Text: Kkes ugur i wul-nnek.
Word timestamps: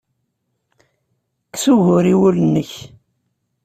Kkes 1.49 1.63
ugur 1.73 2.05
i 2.13 2.15
wul-nnek. 2.19 2.71